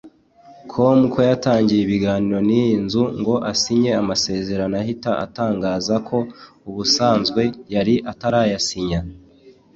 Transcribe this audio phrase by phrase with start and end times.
[0.71, 6.17] com ko yatangiye ibiganiro n’iyi nzu ngo asinye amasezerano ahita atangaza ko
[6.69, 7.41] ubusanzwe
[7.73, 8.99] yari atarayasinya